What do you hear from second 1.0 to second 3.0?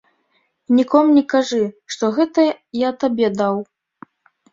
не кажы, што гэта я